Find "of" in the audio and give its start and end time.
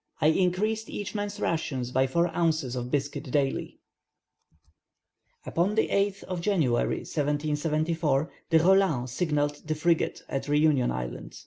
2.75-2.89, 6.23-6.41